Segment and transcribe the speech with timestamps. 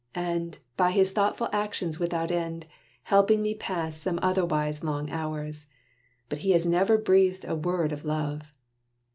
[0.15, 2.65] And, by his thoughtful actions without end,
[3.03, 5.67] Helping me pass some otherwise long hours;
[6.27, 8.51] But he has never breathed a word of love.